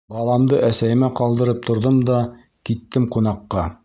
Баламды 0.13 0.61
әсәйемә 0.67 1.09
ҡалдырып 1.19 1.61
торҙом 1.67 2.01
да, 2.07 2.17
киттем 2.71 3.07
ҡунаҡҡа. 3.17 3.71